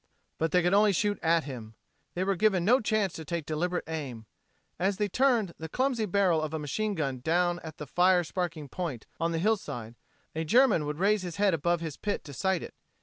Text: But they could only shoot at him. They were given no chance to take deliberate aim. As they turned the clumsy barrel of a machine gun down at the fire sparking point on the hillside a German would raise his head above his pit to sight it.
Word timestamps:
But 0.39 0.49
they 0.49 0.63
could 0.63 0.73
only 0.73 0.93
shoot 0.93 1.19
at 1.21 1.43
him. 1.43 1.75
They 2.15 2.23
were 2.23 2.35
given 2.35 2.65
no 2.65 2.79
chance 2.81 3.13
to 3.13 3.23
take 3.23 3.45
deliberate 3.45 3.83
aim. 3.87 4.25
As 4.79 4.97
they 4.97 5.07
turned 5.07 5.53
the 5.59 5.69
clumsy 5.69 6.07
barrel 6.07 6.41
of 6.41 6.55
a 6.55 6.57
machine 6.57 6.95
gun 6.95 7.19
down 7.19 7.59
at 7.63 7.77
the 7.77 7.85
fire 7.85 8.23
sparking 8.23 8.67
point 8.67 9.05
on 9.19 9.31
the 9.31 9.37
hillside 9.37 9.93
a 10.35 10.43
German 10.43 10.87
would 10.87 10.97
raise 10.97 11.21
his 11.21 11.35
head 11.35 11.53
above 11.53 11.81
his 11.81 11.97
pit 11.97 12.23
to 12.23 12.33
sight 12.33 12.63
it. 12.63 12.73